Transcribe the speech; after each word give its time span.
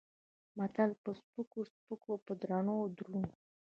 متل: 0.57 0.91
په 1.03 1.09
سپکو 1.19 1.59
سپک 1.73 2.01
په 2.25 2.33
درونو 2.41 2.75
دروند. 2.97 3.31